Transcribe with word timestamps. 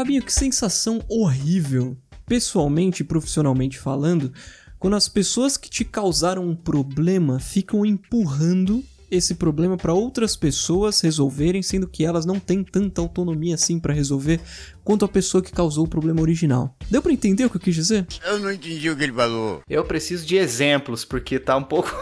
Fabinho, 0.00 0.22
que 0.22 0.32
sensação 0.32 1.04
horrível, 1.10 1.94
pessoalmente 2.24 3.02
e 3.02 3.04
profissionalmente 3.04 3.78
falando, 3.78 4.32
quando 4.78 4.96
as 4.96 5.10
pessoas 5.10 5.58
que 5.58 5.68
te 5.68 5.84
causaram 5.84 6.48
um 6.48 6.56
problema 6.56 7.38
ficam 7.38 7.84
empurrando 7.84 8.82
esse 9.10 9.34
problema 9.34 9.76
para 9.76 9.92
outras 9.92 10.36
pessoas 10.36 11.02
resolverem, 11.02 11.62
sendo 11.62 11.86
que 11.86 12.02
elas 12.02 12.24
não 12.24 12.40
têm 12.40 12.64
tanta 12.64 13.02
autonomia 13.02 13.56
assim 13.56 13.78
para 13.78 13.92
resolver 13.92 14.40
quanto 14.82 15.04
a 15.04 15.08
pessoa 15.08 15.42
que 15.42 15.52
causou 15.52 15.84
o 15.84 15.88
problema 15.88 16.22
original. 16.22 16.74
Deu 16.90 17.02
para 17.02 17.12
entender 17.12 17.44
o 17.44 17.50
que 17.50 17.58
eu 17.58 17.60
quis 17.60 17.74
dizer? 17.74 18.06
Eu 18.24 18.38
não 18.38 18.50
entendi 18.50 18.88
o 18.88 18.96
que 18.96 19.02
ele 19.02 19.12
falou. 19.12 19.62
Eu 19.68 19.84
preciso 19.84 20.24
de 20.24 20.36
exemplos, 20.36 21.04
porque 21.04 21.38
tá 21.38 21.58
um 21.58 21.62
pouco. 21.62 21.94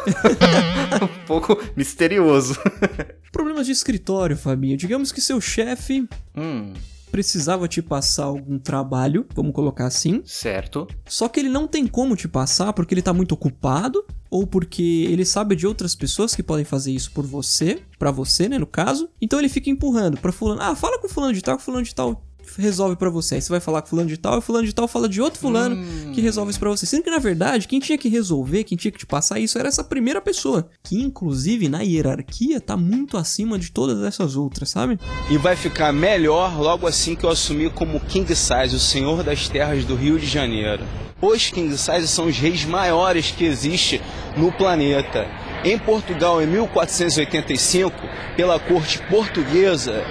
um 1.03 1.27
pouco 1.27 1.61
misterioso. 1.75 2.57
Problemas 3.33 3.67
de 3.67 3.73
escritório, 3.73 4.37
Fabinho. 4.37 4.77
Digamos 4.77 5.11
que 5.11 5.21
seu 5.21 5.41
chefe. 5.41 6.09
hum, 6.37 6.75
Precisava 7.11 7.67
te 7.67 7.83
passar 7.83 8.25
algum 8.25 8.59
trabalho, 8.59 9.27
vamos 9.35 9.53
colocar 9.53 9.87
assim. 9.87 10.23
certo. 10.25 10.87
Só 11.07 11.29
que 11.29 11.41
ele 11.41 11.49
não 11.49 11.67
tem 11.67 11.87
como 11.87 12.15
te 12.17 12.29
passar 12.29 12.73
porque 12.73 12.95
ele 12.95 13.03
tá 13.03 13.13
muito 13.13 13.33
ocupado 13.33 14.05
ou 14.31 14.47
porque 14.47 15.07
ele 15.09 15.25
sabe 15.25 15.57
de 15.57 15.67
outras 15.67 15.95
pessoas 15.95 16.35
que 16.35 16.43
podem 16.43 16.65
fazer 16.65 16.93
isso 16.93 17.11
por 17.13 17.25
você, 17.27 17.83
pra 17.99 18.11
você, 18.11 18.49
né, 18.49 18.59
no 18.59 18.67
caso. 18.67 19.09
Então 19.21 19.39
ele 19.39 19.49
fica 19.49 19.71
empurrando 19.71 20.19
pra 20.19 20.31
fulano: 20.33 20.61
"Ah, 20.63 20.77
fala 20.77 20.99
com 21.01 21.09
fulano 21.09 21.33
de 21.33 21.43
tal, 21.43 21.57
que 21.57 21.63
fulano 21.63 21.85
de 21.85 21.95
tal 21.95 22.23
resolve 22.57 22.97
pra 22.97 23.11
você". 23.11 23.37
Aí 23.37 23.43
você 23.43 23.51
vai 23.51 23.61
falar 23.61 23.83
com 23.83 23.89
fulano 23.89 24.09
de 24.09 24.17
tal, 24.17 24.39
e 24.39 24.43
fulano 24.43 24.67
de 24.67 24.75
tal 24.75 24.89
fala 24.89 25.09
de 25.09 25.21
outro 25.21 25.41
fulano 25.41 25.77
que 26.15 26.21
resolve 26.21 26.51
isso 26.51 26.61
pra 26.61 26.71
você. 26.71 26.87
Sendo 26.87 27.03
que 27.03 27.11
na 27.11 27.19
verdade, 27.19 27.69
quem 27.69 27.81
tinha 27.81 27.99
que 27.99 28.09
resolver, 28.09 28.65
quem 28.65 28.77
tinha 28.77 28.93
que 28.93 28.99
te 28.99 29.07
passar 29.07 29.39
isso 29.39 29.59
era 29.59 29.69
essa 29.69 29.85
primeira 29.85 30.21
pessoa, 30.21 30.69
que 30.83 31.01
inclusive 31.01 31.69
na 31.69 31.81
hierarquia 31.83 32.61
tá 32.61 32.77
muito 32.77 33.17
acima 33.17 33.59
de 33.59 33.71
todas 33.71 34.03
essas 34.03 34.37
outras, 34.37 34.71
sabe? 34.71 34.99
E 35.31 35.37
vai 35.37 35.57
ficar 35.57 35.93
melhor 35.93 36.59
logo 36.61 36.87
assim 36.87 37.15
que 37.15 37.25
eu 37.25 37.31
assumir 37.31 37.71
como 37.73 38.01
King 38.01 38.35
Size, 38.35 38.75
o 38.75 38.81
senhor 38.81 39.23
das 39.23 39.49
terras 39.49 39.85
do 39.85 39.95
Rio 39.95 40.19
de 40.19 40.27
Janeiro. 40.27 40.85
Os 41.21 41.51
King 41.51 41.77
Size 41.77 42.07
são 42.07 42.27
os 42.27 42.39
reis 42.39 42.65
maiores 42.65 43.33
que 43.33 43.45
existe 43.45 44.01
no 44.37 44.53
planeta. 44.53 45.27
Em 45.65 45.77
Portugal, 45.77 46.41
em 46.41 46.47
1485, 46.47 47.93
pela 48.37 48.61
corte 48.61 49.01
portuguesa, 49.09 50.05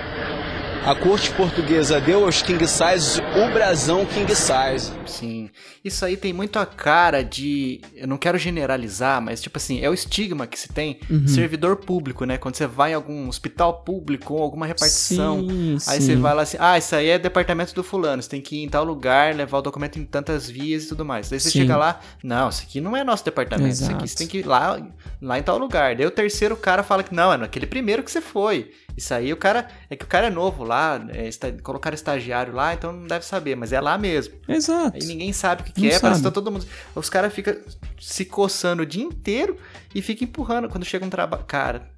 a 0.86 0.96
corte 0.96 1.30
portuguesa 1.32 2.00
deu 2.00 2.24
aos 2.24 2.42
King 2.42 2.66
Size 2.66 3.20
o 3.22 3.54
brasão 3.54 4.06
King 4.06 4.34
Size. 4.34 4.92
Sim. 5.06 5.50
Isso 5.84 6.06
aí 6.06 6.16
tem 6.16 6.32
muito 6.32 6.58
a 6.60 6.66
cara 6.66 7.24
de. 7.24 7.82
Eu 7.94 8.08
não 8.08 8.18
quero 8.18 8.38
generalizar, 8.38 9.22
mas 9.22 9.42
tipo 9.42 9.58
assim, 9.58 9.82
é 9.84 9.90
o 9.90 9.94
estigma 9.94 10.48
que 10.48 10.58
se 10.58 10.70
tem 10.70 11.00
Uhum. 11.10 11.28
servidor 11.28 11.76
público, 11.78 12.24
né? 12.26 12.38
Quando 12.38 12.56
você 12.56 12.66
vai 12.68 12.92
em 12.92 12.94
algum 12.94 13.28
hospital 13.28 13.82
público 13.82 14.34
ou 14.34 14.42
alguma 14.44 14.66
repartição. 14.66 15.42
Sim, 15.48 15.74
Aí 15.88 16.00
sim. 16.00 16.06
você 16.08 16.16
vai 16.16 16.34
lá 16.34 16.42
assim, 16.44 16.58
ah, 16.60 16.78
isso 16.78 16.96
aí 16.96 17.10
é 17.10 17.20
departamento 17.20 17.74
do 17.76 17.84
fulano, 17.84 18.22
você 18.22 18.30
tem 18.30 18.42
que 18.42 18.58
ir 18.58 18.64
em 18.64 18.70
tal 18.70 18.84
lugar, 18.86 19.36
levar 19.36 19.58
o 19.60 19.62
documento 19.62 20.00
em 20.00 20.06
tantas 20.06 20.50
vias 20.50 20.86
e 20.86 20.88
tudo 20.88 21.04
mais. 21.04 21.30
Daí 21.30 21.40
você 21.40 21.50
Sim. 21.50 21.60
chega 21.60 21.76
lá, 21.78 22.00
não, 22.24 22.50
isso 22.50 22.64
aqui 22.64 22.80
não 22.82 22.96
é 22.96 23.04
nosso 23.04 23.24
departamento, 23.26 23.74
isso 23.74 23.84
aqui 23.86 23.94
Exato. 23.94 24.08
você 24.08 24.16
tem 24.18 24.28
que 24.28 24.40
ir 24.40 24.46
lá, 24.48 24.80
lá 25.22 25.38
em 25.40 25.44
tal 25.44 25.58
lugar. 25.58 25.96
Daí 25.96 26.06
o 26.06 26.12
terceiro 26.12 26.56
cara 26.56 26.82
fala 26.84 27.04
que 27.04 27.14
não, 27.14 27.32
é 27.34 27.38
naquele 27.38 27.68
primeiro 27.68 28.04
que 28.04 28.12
você 28.12 28.22
foi. 28.22 28.72
Isso 28.96 29.14
aí 29.14 29.32
o 29.32 29.38
cara, 29.38 29.68
é 29.92 29.96
que 29.96 30.04
o 30.04 30.08
cara 30.08 30.28
é 30.28 30.30
novo 30.30 30.64
lá, 30.68 31.04
é, 31.10 31.28
está, 31.28 31.52
colocaram 31.64 31.96
estagiário 31.96 32.54
lá, 32.54 32.74
então 32.74 32.92
não 32.94 33.08
deve 33.08 33.26
saber, 33.26 33.56
mas 33.56 33.74
é 33.74 33.82
lá 33.82 33.98
mesmo. 33.98 34.36
Exato. 34.48 34.96
Aí 35.02 35.08
ninguém 35.08 35.34
sabe 35.34 35.62
o 35.62 35.66
que, 35.66 35.72
que 35.72 35.82
Não 35.82 35.88
é, 35.88 36.00
parece 36.00 36.20
que 36.20 36.26
tá 36.26 36.32
todo 36.32 36.52
mundo. 36.52 36.66
Os 36.94 37.10
caras 37.10 37.34
ficam 37.34 37.56
se 38.00 38.26
coçando 38.26 38.84
o 38.84 38.86
dia 38.86 39.04
inteiro 39.04 39.58
e 39.96 40.02
ficam 40.02 40.28
empurrando 40.28 40.70
quando 40.70 40.86
chega 40.86 41.04
um 41.06 41.10
trabalho. 41.10 41.44
Cara, 41.48 41.90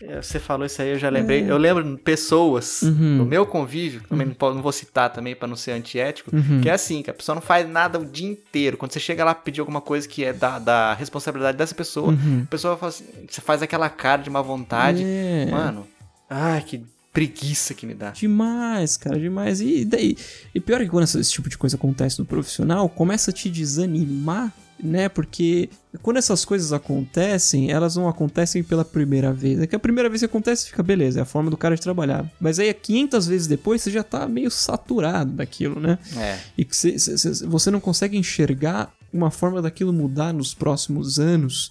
é, 0.00 0.20
você 0.20 0.38
falou 0.38 0.66
isso 0.66 0.82
aí, 0.82 0.90
eu 0.90 0.98
já 0.98 1.08
lembrei. 1.08 1.48
Eu 1.50 1.56
lembro 1.56 1.96
pessoas 1.98 2.82
É. 2.82 2.86
Uhum. 2.86 3.16
no 3.18 3.24
meu 3.24 3.46
convívio, 3.46 4.02
também 4.08 4.26
não, 4.26 4.34
po- 4.34 4.52
não 4.52 4.60
vou 4.60 4.72
citar 4.72 5.10
também 5.10 5.34
pra 5.34 5.48
não 5.48 5.56
ser 5.56 5.70
antiético, 5.72 6.34
Uhum. 6.34 6.60
que 6.60 6.68
é 6.68 6.72
assim, 6.72 7.02
que 7.02 7.10
a 7.10 7.14
pessoa 7.14 7.34
não 7.34 7.40
faz 7.42 7.66
nada 7.68 7.98
o 7.98 8.04
dia 8.04 8.28
inteiro. 8.28 8.76
Quando 8.76 8.92
você 8.92 9.00
chega 9.00 9.24
lá 9.24 9.34
pedir 9.34 9.60
alguma 9.60 9.80
coisa 9.80 10.06
que 10.06 10.22
é 10.24 10.32
da, 10.32 10.58
da 10.58 10.92
responsabilidade 10.94 11.56
dessa 11.56 11.74
pessoa, 11.74 12.08
Uhum. 12.08 12.42
a 12.44 12.50
pessoa 12.50 12.76
fala 12.76 12.90
assim, 12.90 13.04
você 13.30 13.40
faz 13.40 13.62
aquela 13.62 13.88
cara 13.88 14.20
de 14.22 14.28
má 14.28 14.42
vontade. 14.42 15.02
É. 15.04 15.46
Mano, 15.50 15.86
ai, 16.28 16.60
que 16.62 16.84
preguiça 17.14 17.72
que 17.72 17.86
me 17.86 17.94
dá. 17.94 18.10
Demais, 18.10 18.96
cara, 18.98 19.18
demais. 19.18 19.60
E 19.62 19.84
daí, 19.84 20.16
e 20.54 20.60
pior 20.60 20.80
é 20.80 20.84
que 20.84 20.90
quando 20.90 21.04
esse 21.04 21.30
tipo 21.30 21.48
de 21.48 21.56
coisa 21.56 21.76
acontece 21.76 22.18
no 22.18 22.26
profissional, 22.26 22.88
começa 22.88 23.30
a 23.30 23.32
te 23.34 23.48
desanimar, 23.48 24.52
né? 24.82 25.08
Porque 25.08 25.70
quando 26.02 26.16
essas 26.16 26.44
coisas 26.44 26.72
acontecem, 26.72 27.70
elas 27.70 27.94
não 27.94 28.08
acontecem 28.08 28.62
pela 28.64 28.84
primeira 28.84 29.32
vez. 29.32 29.60
É 29.60 29.66
que 29.68 29.76
a 29.76 29.78
primeira 29.78 30.08
vez 30.10 30.20
que 30.22 30.26
acontece, 30.26 30.66
fica 30.66 30.82
beleza, 30.82 31.20
é 31.20 31.22
a 31.22 31.24
forma 31.24 31.48
do 31.50 31.56
cara 31.56 31.76
de 31.76 31.80
trabalhar. 31.80 32.28
Mas 32.40 32.58
aí, 32.58 32.74
500 32.74 33.26
vezes 33.28 33.46
depois, 33.46 33.80
você 33.80 33.92
já 33.92 34.02
tá 34.02 34.26
meio 34.26 34.50
saturado 34.50 35.30
daquilo, 35.30 35.78
né? 35.80 35.98
É. 36.16 36.38
E 36.58 36.64
que 36.64 36.76
cê- 36.76 36.98
cê- 36.98 37.16
cê- 37.16 37.46
você 37.46 37.70
não 37.70 37.78
consegue 37.80 38.18
enxergar 38.18 38.92
uma 39.12 39.30
forma 39.30 39.62
daquilo 39.62 39.92
mudar 39.92 40.34
nos 40.34 40.52
próximos 40.52 41.20
anos. 41.20 41.70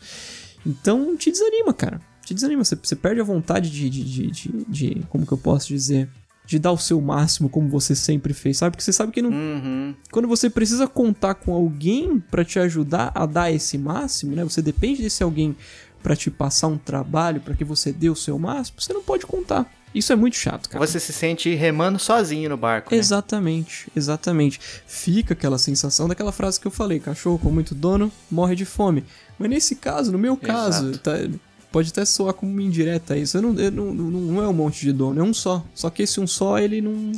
Então 0.66 1.18
te 1.18 1.30
desanima, 1.30 1.74
cara. 1.74 2.00
Te 2.26 2.34
desanima. 2.34 2.64
Você, 2.64 2.76
você 2.82 2.96
perde 2.96 3.22
a 3.22 3.24
vontade 3.24 3.70
de, 3.70 3.90
de, 3.90 4.04
de, 4.04 4.28
de- 4.32 4.66
de- 4.68 5.02
Como 5.10 5.26
que 5.26 5.32
eu 5.32 5.38
posso 5.38 5.68
dizer? 5.68 6.10
De 6.46 6.60
dar 6.60 6.72
o 6.74 6.78
seu 6.78 7.00
máximo 7.00 7.48
como 7.50 7.70
você 7.70 7.96
sempre 7.96 8.34
fez, 8.34 8.58
sabe? 8.58 8.72
Porque 8.72 8.84
você 8.84 8.92
sabe 8.92 9.12
que 9.14 9.22
não, 9.22 9.30
Uhum. 9.32 9.96
quando 10.12 10.28
você 10.28 10.50
precisa 10.50 10.88
contar 10.88 11.36
com 11.36 11.54
alguém 11.54 12.20
pra 12.20 12.44
te 12.44 12.60
ajudar 12.60 13.12
a 13.16 13.26
dar 13.26 13.50
esse 13.52 13.78
máximo, 13.78 14.36
né? 14.36 14.44
Você 14.44 14.62
depende 14.62 15.02
desse 15.02 15.24
alguém 15.24 15.56
pra 16.02 16.18
te 16.18 16.30
passar 16.30 16.68
um 16.68 16.78
trabalho, 16.78 17.40
pra 17.40 17.56
que 17.56 17.64
você 17.64 17.94
dê 17.94 18.10
o 18.10 18.16
seu 18.16 18.38
máximo, 18.38 18.82
você 18.82 18.92
não 18.92 19.02
pode 19.02 19.26
contar. 19.26 19.72
Isso 19.96 20.12
é 20.12 20.16
muito 20.18 20.36
chato, 20.36 20.70
cara. 20.70 20.86
Você 20.86 21.00
se 21.00 21.14
sente 21.14 21.54
remando 21.56 21.98
sozinho 22.00 22.50
no 22.50 22.58
barco. 22.58 22.94
né? 22.94 22.98
Exatamente, 23.00 23.88
exatamente. 23.96 24.60
Fica 24.86 25.34
aquela 25.34 25.58
sensação 25.58 26.08
daquela 26.10 26.32
frase 26.34 26.60
que 26.60 26.66
eu 26.68 26.72
falei: 26.72 27.00
cachorro 27.00 27.38
com 27.40 27.52
muito 27.52 27.74
dono 27.74 28.12
morre 28.30 28.56
de 28.56 28.66
fome. 28.66 29.06
Mas 29.40 29.50
nesse 29.50 29.76
caso, 29.76 30.12
no 30.12 30.18
meu 30.18 30.36
caso, 30.36 30.90
Exato. 30.90 31.00
tá- 31.00 31.38
pode 31.74 31.90
até 31.90 32.06
soar 32.06 32.36
como 32.36 32.52
uma 32.52 32.62
indireta 32.62 33.18
isso. 33.18 33.42
Não, 33.42 33.52
não, 33.52 33.94
não 33.94 34.44
é 34.44 34.48
um 34.48 34.54
monte 34.54 34.82
de 34.82 34.94
dono, 34.94 35.20
é 35.20 35.24
um 35.24 35.34
só. 35.34 35.66
Só 35.74 35.90
que 35.90 36.04
esse 36.04 36.22
um 36.22 36.28
só, 36.28 36.60
ele 36.60 36.80
não. 36.80 37.12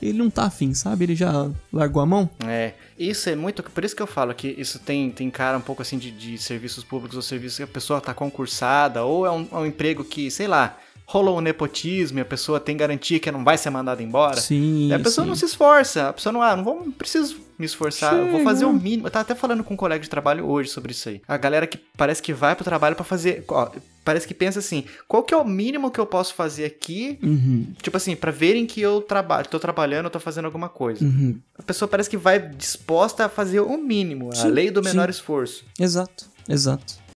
Ele 0.00 0.16
não 0.16 0.30
tá 0.30 0.44
afim, 0.44 0.72
sabe? 0.74 1.06
Ele 1.06 1.16
já 1.16 1.50
largou 1.72 2.00
a 2.00 2.06
mão. 2.06 2.30
É, 2.46 2.74
isso 2.96 3.28
é 3.28 3.34
muito. 3.34 3.64
Por 3.64 3.84
isso 3.84 3.96
que 3.96 4.02
eu 4.02 4.06
falo 4.06 4.32
que 4.32 4.54
isso 4.56 4.78
tem, 4.78 5.10
tem 5.10 5.28
cara 5.28 5.58
um 5.58 5.60
pouco 5.60 5.82
assim 5.82 5.98
de, 5.98 6.12
de 6.12 6.38
serviços 6.38 6.84
públicos 6.84 7.16
ou 7.16 7.22
serviços 7.22 7.56
que 7.56 7.64
a 7.64 7.66
pessoa 7.66 8.00
tá 8.00 8.14
concursada, 8.14 9.02
ou 9.02 9.26
é 9.26 9.30
um, 9.32 9.48
é 9.50 9.56
um 9.56 9.66
emprego 9.66 10.04
que, 10.04 10.30
sei 10.30 10.46
lá, 10.46 10.78
rolou 11.10 11.38
um 11.38 11.40
nepotismo 11.40 12.18
e 12.18 12.20
a 12.20 12.24
pessoa 12.24 12.60
tem 12.60 12.76
garantia 12.76 13.18
que 13.18 13.32
não 13.32 13.42
vai 13.42 13.56
ser 13.56 13.70
mandada 13.70 14.02
embora. 14.02 14.38
Sim. 14.38 14.88
E 14.88 14.92
a 14.92 14.98
pessoa 14.98 15.24
sim. 15.24 15.28
não 15.30 15.34
se 15.34 15.46
esforça, 15.46 16.10
a 16.10 16.12
pessoa 16.12 16.30
não, 16.34 16.42
ah, 16.42 16.54
não, 16.54 16.62
vou, 16.62 16.84
não 16.84 16.92
preciso 16.92 17.40
me 17.58 17.64
esforçar, 17.64 18.12
eu 18.14 18.24
vou 18.26 18.32
Chega. 18.32 18.44
fazer 18.44 18.64
o 18.66 18.72
mínimo. 18.74 19.06
Eu 19.06 19.10
tava 19.10 19.22
até 19.22 19.34
falando 19.34 19.64
com 19.64 19.72
um 19.72 19.76
colega 19.76 20.04
de 20.04 20.10
trabalho 20.10 20.44
hoje 20.46 20.68
sobre 20.68 20.92
isso 20.92 21.08
aí. 21.08 21.22
A 21.26 21.38
galera 21.38 21.66
que 21.66 21.78
parece 21.96 22.22
que 22.22 22.34
vai 22.34 22.54
pro 22.54 22.62
trabalho 22.62 22.94
pra 22.94 23.06
fazer. 23.06 23.42
ó, 23.48 23.70
parece 24.04 24.28
que 24.28 24.34
pensa 24.34 24.58
assim: 24.58 24.84
qual 25.08 25.22
que 25.22 25.32
é 25.32 25.36
o 25.38 25.46
mínimo 25.46 25.90
que 25.90 25.98
eu 25.98 26.04
posso 26.04 26.34
fazer 26.34 26.66
aqui? 26.66 27.18
Uhum, 27.22 27.72
Tipo 27.80 27.96
assim, 27.96 28.14
pra 28.14 28.30
verem 28.30 28.66
que 28.66 28.78
eu 28.78 29.00
trabalho, 29.00 29.48
tô 29.48 29.58
trabalhando, 29.58 30.04
eu 30.04 30.10
tô 30.10 30.20
fazendo 30.20 30.44
alguma 30.44 30.68
coisa. 30.68 31.02
uhum. 31.02 31.38
A 31.58 31.62
pessoa 31.62 31.88
parece 31.88 32.10
que 32.10 32.18
vai 32.18 32.38
disposta 32.38 33.24
a 33.24 33.28
fazer 33.30 33.60
o 33.60 33.78
mínimo, 33.78 34.28
a 34.30 34.34
Sim, 34.36 34.48
lei 34.48 34.70
do 34.70 34.82
menor 34.82 35.06
sim. 35.06 35.10
esforço. 35.18 35.64
Exato, 35.80 36.26
exato. 36.46 37.07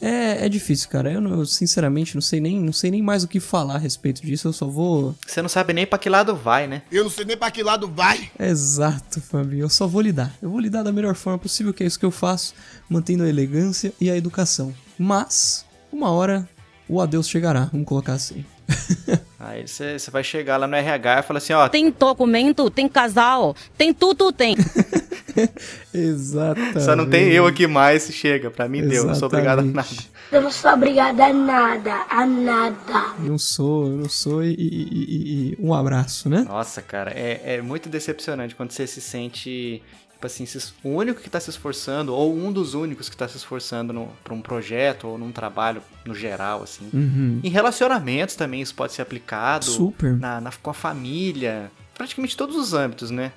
É, 0.00 0.44
é 0.44 0.48
difícil, 0.48 0.88
cara. 0.88 1.10
Eu, 1.10 1.20
não- 1.20 1.38
eu, 1.40 1.46
sinceramente 1.46 2.14
não 2.14 2.20
sei 2.22 2.40
nem 2.40 2.60
não 2.60 2.72
sei 2.72 2.90
nem 2.90 3.02
mais 3.02 3.24
o 3.24 3.28
que 3.28 3.40
falar 3.40 3.76
a 3.76 3.78
respeito 3.78 4.20
disso. 4.24 4.48
Eu 4.48 4.52
só 4.52 4.66
vou 4.66 5.14
Você 5.26 5.40
não 5.40 5.48
sabe 5.48 5.72
nem 5.72 5.86
pra 5.86 5.98
que 5.98 6.08
lado 6.08 6.34
vai, 6.36 6.66
né? 6.66 6.82
Eu 6.92 7.04
não 7.04 7.10
sei 7.10 7.24
nem 7.24 7.36
pra 7.36 7.50
que 7.50 7.62
lado 7.62 7.88
vai. 7.88 8.30
Exato, 8.38 9.20
Fabinho. 9.20 9.62
Eu 9.64 9.68
só 9.70 9.86
vou 9.86 10.00
lidar. 10.02 10.34
Eu 10.42 10.50
vou 10.50 10.60
lidar 10.60 10.82
da 10.82 10.92
melhor 10.92 11.14
forma 11.14 11.38
possível, 11.38 11.72
que 11.72 11.82
é 11.82 11.86
isso 11.86 11.98
que 11.98 12.04
eu 12.04 12.10
faço, 12.10 12.54
mantendo 12.88 13.22
a 13.24 13.28
elegância 13.28 13.92
e 14.00 14.10
a 14.10 14.16
educação. 14.16 14.74
Mas, 14.98 15.64
uma 15.92 16.10
hora, 16.10 16.48
o 16.88 17.00
adeus 17.00 17.28
chegará, 17.28 17.68
vamos 17.72 17.86
colocar 17.86 18.12
assim. 18.14 18.44
Aí 19.38 19.66
você 19.68 19.98
você 19.98 20.10
vai 20.10 20.24
chegar 20.24 20.56
lá 20.56 20.66
no 20.66 20.74
RH 20.74 21.20
e 21.20 21.22
fala 21.22 21.38
assim, 21.38 21.52
ó, 21.52 21.68
Tem 21.68 21.90
documento, 21.90 22.68
tem 22.70 22.88
casal, 22.88 23.54
tem 23.78 23.94
tudo, 23.94 24.32
tem. 24.32 24.56
Exatamente. 25.92 26.82
só 26.82 26.94
não 26.96 27.08
tem 27.08 27.28
eu 27.30 27.46
aqui 27.46 27.66
mais, 27.66 28.04
chega, 28.12 28.50
pra 28.50 28.68
mim 28.68 28.86
deu, 28.86 29.04
não 29.04 29.14
sou 29.14 29.26
obrigado 29.28 29.60
a 29.60 29.62
nada. 29.62 29.80
Exatamente. 29.80 30.10
Eu 30.32 30.42
não 30.42 30.50
sou 30.50 30.72
obrigada 30.72 31.24
a 31.26 31.32
nada, 31.32 31.94
a 32.10 32.26
nada. 32.26 33.14
Não 33.20 33.38
sou, 33.38 33.86
eu 33.86 33.96
não 33.96 34.08
sou 34.08 34.42
e, 34.42 34.50
e- 34.54 34.54
e- 34.58 35.52
e- 35.52 35.56
um 35.60 35.72
abraço, 35.72 36.28
né? 36.28 36.44
Nossa, 36.48 36.82
cara, 36.82 37.12
é, 37.12 37.56
é 37.56 37.62
muito 37.62 37.88
decepcionante 37.88 38.54
quando 38.56 38.72
você 38.72 38.86
se 38.88 39.00
sente, 39.00 39.80
tipo 40.12 40.26
assim, 40.26 40.44
o 40.82 40.88
único 40.90 41.20
que 41.20 41.30
tá 41.30 41.38
se 41.38 41.50
esforçando, 41.50 42.12
ou 42.12 42.34
um 42.36 42.50
dos 42.52 42.74
únicos 42.74 43.08
que 43.08 43.16
tá 43.16 43.28
se 43.28 43.36
esforçando 43.36 44.08
pra 44.24 44.34
um 44.34 44.42
projeto 44.42 45.06
ou 45.06 45.16
num 45.16 45.30
trabalho 45.30 45.80
no 46.04 46.14
geral, 46.14 46.62
assim. 46.64 46.88
Uhum. 46.92 47.38
Em 47.44 47.48
relacionamentos 47.48 48.34
também 48.34 48.60
isso 48.60 48.74
pode 48.74 48.94
ser 48.94 49.02
aplicado. 49.02 49.64
Super. 49.64 50.16
Na, 50.18 50.40
na- 50.40 50.50
com 50.60 50.70
a 50.70 50.74
família. 50.74 51.70
Praticamente 51.94 52.36
todos 52.36 52.56
os 52.56 52.74
âmbitos, 52.74 53.10
né? 53.12 53.30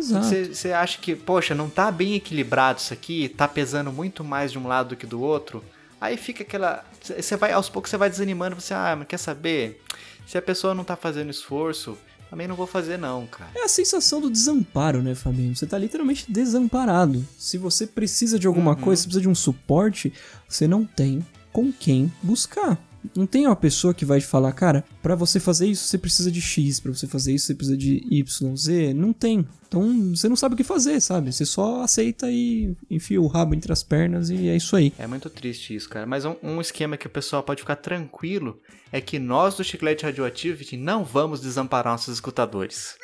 Você 0.00 0.72
acha 0.72 0.98
que, 0.98 1.14
poxa, 1.14 1.54
não 1.54 1.68
tá 1.68 1.90
bem 1.90 2.14
equilibrado 2.14 2.80
isso 2.80 2.92
aqui, 2.92 3.28
tá 3.28 3.46
pesando 3.48 3.92
muito 3.92 4.24
mais 4.24 4.52
de 4.52 4.58
um 4.58 4.66
lado 4.66 4.90
do 4.90 4.96
que 4.96 5.06
do 5.06 5.20
outro. 5.20 5.62
Aí 6.00 6.16
fica 6.16 6.42
aquela. 6.42 6.84
Você 7.02 7.36
vai, 7.36 7.52
aos 7.52 7.68
poucos 7.68 7.90
você 7.90 7.96
vai 7.96 8.08
desanimando, 8.08 8.54
você, 8.54 8.72
ah, 8.72 8.94
mas 8.96 9.08
quer 9.08 9.18
saber? 9.18 9.82
Se 10.26 10.38
a 10.38 10.42
pessoa 10.42 10.74
não 10.74 10.84
tá 10.84 10.94
fazendo 10.94 11.30
esforço, 11.30 11.96
também 12.30 12.46
não 12.46 12.54
vou 12.54 12.66
fazer 12.66 12.98
não, 12.98 13.26
cara. 13.26 13.50
É 13.54 13.64
a 13.64 13.68
sensação 13.68 14.20
do 14.20 14.30
desamparo, 14.30 15.02
né, 15.02 15.14
Fabinho? 15.14 15.56
Você 15.56 15.66
tá 15.66 15.78
literalmente 15.78 16.30
desamparado. 16.30 17.26
Se 17.38 17.56
você 17.56 17.86
precisa 17.86 18.38
de 18.38 18.46
alguma 18.46 18.76
coisa, 18.76 19.02
se 19.02 19.08
precisa 19.08 19.22
de 19.22 19.28
um 19.28 19.34
suporte, 19.34 20.12
você 20.46 20.68
não 20.68 20.84
tem 20.84 21.26
com 21.52 21.72
quem 21.72 22.12
buscar. 22.22 22.78
Não 23.14 23.26
tem 23.26 23.46
uma 23.46 23.56
pessoa 23.56 23.94
que 23.94 24.04
vai 24.04 24.20
te 24.20 24.26
falar, 24.26 24.52
cara, 24.52 24.84
pra 25.02 25.14
você 25.14 25.38
fazer 25.38 25.66
isso 25.66 25.84
você 25.84 25.98
precisa 25.98 26.30
de 26.30 26.40
X, 26.40 26.80
pra 26.80 26.92
você 26.92 27.06
fazer 27.06 27.32
isso 27.32 27.46
você 27.46 27.54
precisa 27.54 27.76
de 27.76 28.04
Y, 28.10 28.56
Z. 28.56 28.94
Não 28.94 29.12
tem. 29.12 29.46
Então 29.68 30.14
você 30.14 30.28
não 30.28 30.36
sabe 30.36 30.54
o 30.54 30.56
que 30.56 30.64
fazer, 30.64 31.00
sabe? 31.00 31.32
Você 31.32 31.44
só 31.44 31.82
aceita 31.82 32.30
e 32.30 32.74
enfia 32.90 33.20
o 33.20 33.26
rabo 33.26 33.54
entre 33.54 33.72
as 33.72 33.82
pernas 33.82 34.30
e 34.30 34.48
é 34.48 34.56
isso 34.56 34.74
aí. 34.74 34.92
É 34.98 35.06
muito 35.06 35.28
triste 35.30 35.74
isso, 35.74 35.88
cara. 35.88 36.06
Mas 36.06 36.24
um, 36.24 36.34
um 36.42 36.60
esquema 36.60 36.96
que 36.96 37.06
o 37.06 37.10
pessoal 37.10 37.42
pode 37.42 37.60
ficar 37.60 37.76
tranquilo 37.76 38.60
é 38.90 39.00
que 39.00 39.18
nós 39.18 39.56
do 39.56 39.64
Chiclete 39.64 40.04
Radioactivity 40.04 40.76
não 40.76 41.04
vamos 41.04 41.40
desamparar 41.40 41.92
nossos 41.92 42.14
escutadores. 42.14 42.96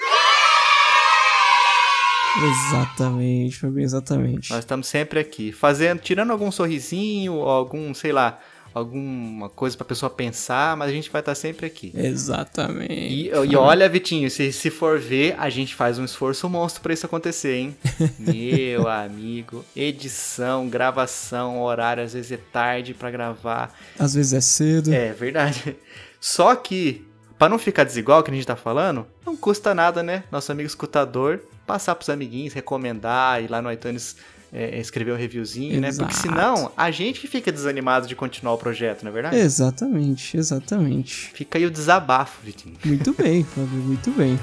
Exatamente, 2.42 3.56
Fabinho, 3.58 3.84
exatamente. 3.84 4.50
Nós 4.50 4.60
estamos 4.60 4.88
sempre 4.88 5.20
aqui, 5.20 5.52
fazendo, 5.52 6.00
tirando 6.00 6.32
algum 6.32 6.50
sorrisinho, 6.50 7.34
algum, 7.42 7.94
sei 7.94 8.10
lá, 8.10 8.40
alguma 8.74 9.48
coisa 9.48 9.76
pra 9.76 9.86
pessoa 9.86 10.10
pensar, 10.10 10.76
mas 10.76 10.88
a 10.88 10.92
gente 10.92 11.08
vai 11.08 11.20
estar 11.20 11.34
sempre 11.36 11.64
aqui. 11.64 11.92
Exatamente. 11.94 12.92
E, 12.92 13.28
e 13.28 13.56
olha, 13.56 13.88
Vitinho, 13.88 14.28
se, 14.28 14.52
se 14.52 14.68
for 14.68 14.98
ver, 14.98 15.36
a 15.38 15.48
gente 15.48 15.74
faz 15.74 15.98
um 15.98 16.04
esforço 16.04 16.48
monstro 16.48 16.82
pra 16.82 16.92
isso 16.92 17.06
acontecer, 17.06 17.54
hein? 17.54 17.76
Meu 18.18 18.88
amigo, 18.88 19.64
edição, 19.76 20.68
gravação, 20.68 21.62
horário, 21.62 22.02
às 22.02 22.14
vezes 22.14 22.32
é 22.32 22.40
tarde 22.52 22.92
pra 22.92 23.10
gravar. 23.12 23.72
Às 23.96 24.14
vezes 24.14 24.32
é 24.32 24.40
cedo. 24.40 24.92
É 24.92 25.12
verdade. 25.12 25.76
Só 26.20 26.56
que, 26.56 27.06
pra 27.38 27.48
não 27.48 27.58
ficar 27.58 27.84
desigual 27.84 28.24
que 28.24 28.30
a 28.30 28.34
gente 28.34 28.46
tá 28.46 28.56
falando, 28.56 29.06
não 29.24 29.36
custa 29.36 29.72
nada, 29.72 30.02
né? 30.02 30.24
Nosso 30.32 30.50
amigo 30.50 30.66
escutador, 30.66 31.40
passar 31.64 31.94
pros 31.94 32.10
amiguinhos, 32.10 32.52
recomendar, 32.52 33.40
ir 33.40 33.48
lá 33.48 33.62
no 33.62 33.70
iTunes 33.70 34.16
é, 34.54 34.78
escrever 34.78 35.12
um 35.12 35.16
reviewzinho, 35.16 35.80
né? 35.80 35.88
Porque 35.88 36.14
Exato. 36.14 36.28
senão 36.28 36.72
a 36.76 36.90
gente 36.92 37.26
fica 37.26 37.50
desanimado 37.50 38.06
de 38.06 38.14
continuar 38.14 38.54
o 38.54 38.58
projeto, 38.58 39.02
não 39.02 39.10
é 39.10 39.12
verdade? 39.12 39.36
Exatamente, 39.36 40.36
exatamente. 40.36 41.32
Fica 41.34 41.58
aí 41.58 41.66
o 41.66 41.70
desabafo, 41.70 42.38
Vitinho. 42.44 42.76
Muito 42.84 43.12
bem, 43.20 43.42
Fábio, 43.42 43.68
muito 43.68 44.12
bem. 44.12 44.38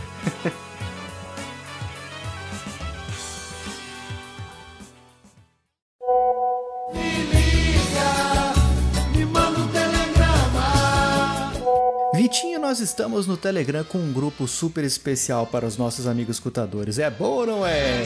Vitinho, 12.13 12.59
nós 12.59 12.79
estamos 12.79 13.25
no 13.27 13.37
Telegram 13.37 13.83
com 13.85 13.97
um 13.97 14.11
grupo 14.11 14.45
super 14.47 14.83
especial 14.83 15.47
para 15.47 15.65
os 15.65 15.77
nossos 15.77 16.05
amigos 16.05 16.35
escutadores. 16.35 16.99
É 16.99 17.09
bom 17.09 17.29
ou 17.29 17.47
não 17.47 17.65
é? 17.65 18.03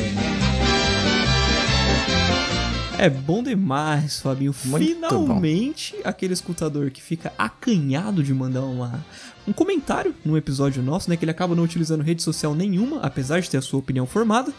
É 2.98 3.10
bom 3.10 3.44
demais, 3.44 4.20
Fabinho. 4.20 4.54
Muito 4.66 4.86
Finalmente, 4.86 5.96
aquele 6.04 6.34
escutador 6.34 6.90
que 6.92 7.02
fica 7.02 7.34
acanhado 7.38 8.24
de 8.24 8.34
mandar 8.34 8.62
uma, 8.62 9.04
um 9.48 9.54
comentário 9.54 10.16
no 10.24 10.38
episódio 10.38 10.82
nosso, 10.82 11.10
né? 11.10 11.18
Que 11.18 11.26
ele 11.26 11.32
acaba 11.32 11.56
não 11.56 11.64
utilizando 11.64 12.02
rede 12.02 12.24
social 12.24 12.56
nenhuma, 12.56 13.02
apesar 13.02 13.40
de 13.42 13.50
ter 13.50 13.58
a 13.58 13.62
sua 13.62 13.80
opinião 13.80 14.06
formada, 14.06 14.54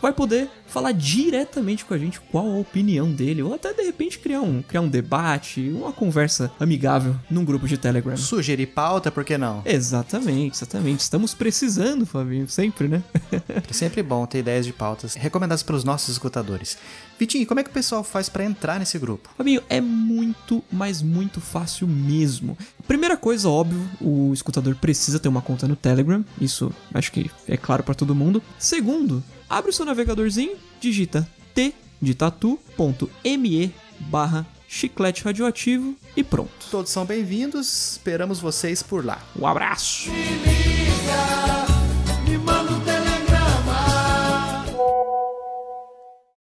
vai 0.00 0.12
poder 0.12 0.48
falar 0.66 0.92
diretamente 0.92 1.84
com 1.84 1.94
a 1.94 1.98
gente 1.98 2.20
qual 2.20 2.50
a 2.50 2.58
opinião 2.58 3.10
dele, 3.10 3.42
ou 3.42 3.54
até 3.54 3.72
de 3.72 3.82
repente 3.82 4.18
criar 4.18 4.40
um, 4.40 4.62
criar 4.62 4.80
um 4.80 4.88
debate, 4.88 5.70
uma 5.70 5.92
conversa 5.92 6.50
amigável 6.58 7.14
num 7.30 7.44
grupo 7.44 7.68
de 7.68 7.76
Telegram. 7.76 8.16
Sugerir 8.16 8.66
pauta, 8.66 9.10
por 9.10 9.24
que 9.24 9.38
não? 9.38 9.62
Exatamente, 9.64 10.56
exatamente. 10.56 11.00
Estamos 11.00 11.34
precisando, 11.34 12.06
Fabinho, 12.06 12.48
sempre, 12.48 12.88
né? 12.88 13.02
É 13.70 13.72
sempre 13.72 14.02
bom 14.02 14.24
ter 14.26 14.38
ideias 14.38 14.64
de 14.66 14.72
pautas 14.72 15.14
recomendadas 15.14 15.62
pelos 15.62 15.84
nossos 15.84 16.08
escutadores. 16.08 16.78
Vitinho, 17.18 17.46
como 17.46 17.60
é 17.60 17.62
que 17.62 17.70
o 17.70 17.72
pessoal 17.72 18.02
faz 18.02 18.28
para 18.28 18.44
entrar 18.44 18.78
nesse 18.78 18.98
grupo? 18.98 19.30
Fabinho, 19.36 19.62
é 19.68 19.80
muito, 19.80 20.62
mas 20.70 21.00
muito 21.00 21.40
fácil 21.40 21.86
mesmo. 21.86 22.58
Primeira 22.86 23.16
coisa, 23.16 23.48
óbvio, 23.48 23.88
o 24.00 24.32
escutador 24.32 24.74
precisa 24.74 25.18
ter 25.18 25.28
uma 25.28 25.42
conta 25.42 25.68
no 25.68 25.76
Telegram. 25.76 26.24
Isso 26.40 26.72
acho 26.92 27.12
que 27.12 27.30
é 27.46 27.56
claro 27.56 27.82
pra 27.82 27.94
todo 27.94 28.14
mundo. 28.14 28.42
Segundo, 28.58 29.22
abre 29.48 29.70
o 29.70 29.72
seu 29.72 29.86
navegadorzinho, 29.86 30.56
digita 30.80 31.28
t 31.54 31.72
de 32.02 32.14
tatu.me 32.14 33.74
barra 34.00 34.46
chiclete 34.68 35.22
radioativo 35.22 35.94
e 36.16 36.24
pronto. 36.24 36.66
Todos 36.70 36.90
são 36.90 37.04
bem-vindos, 37.04 37.92
esperamos 37.92 38.40
vocês 38.40 38.82
por 38.82 39.04
lá. 39.04 39.22
Um 39.38 39.46
abraço! 39.46 40.10